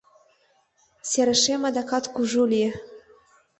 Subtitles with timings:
[1.09, 2.71] Серышем адакат кужу лие.